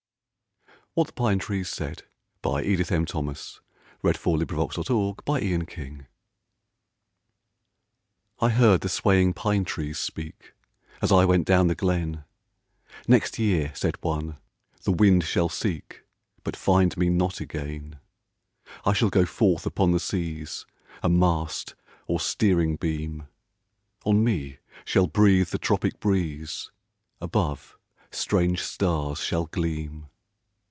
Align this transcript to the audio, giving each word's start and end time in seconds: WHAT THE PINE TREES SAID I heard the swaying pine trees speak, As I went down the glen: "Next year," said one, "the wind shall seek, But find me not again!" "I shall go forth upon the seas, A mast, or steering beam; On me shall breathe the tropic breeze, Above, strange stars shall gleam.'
WHAT 0.93 1.07
THE 1.07 1.13
PINE 1.13 1.39
TREES 1.39 1.69
SAID 1.69 2.03
I 2.45 2.69
heard 8.51 8.81
the 8.81 8.89
swaying 8.89 9.33
pine 9.33 9.63
trees 9.63 9.97
speak, 9.99 10.53
As 11.01 11.11
I 11.13 11.23
went 11.23 11.47
down 11.47 11.67
the 11.67 11.75
glen: 11.75 12.25
"Next 13.07 13.39
year," 13.39 13.71
said 13.73 14.03
one, 14.03 14.35
"the 14.83 14.91
wind 14.91 15.23
shall 15.23 15.47
seek, 15.47 16.03
But 16.43 16.57
find 16.57 16.97
me 16.97 17.07
not 17.07 17.39
again!" 17.39 17.97
"I 18.83 18.91
shall 18.91 19.09
go 19.09 19.23
forth 19.25 19.65
upon 19.65 19.91
the 19.93 19.99
seas, 19.99 20.65
A 21.01 21.07
mast, 21.07 21.73
or 22.05 22.19
steering 22.19 22.75
beam; 22.75 23.27
On 24.03 24.25
me 24.25 24.57
shall 24.83 25.07
breathe 25.07 25.47
the 25.51 25.57
tropic 25.57 26.01
breeze, 26.01 26.69
Above, 27.21 27.77
strange 28.11 28.61
stars 28.61 29.19
shall 29.21 29.45
gleam.' 29.45 30.07